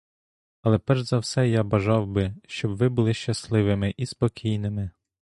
Але 0.61 0.77
перш 0.79 1.01
за 1.03 1.19
все 1.19 1.49
я 1.49 1.63
бажав 1.63 2.07
би, 2.07 2.35
щоб 2.47 2.75
ви 2.77 2.89
були 2.89 3.13
щасливими 3.13 3.93
і 3.97 4.05
спокійними. 4.05 4.91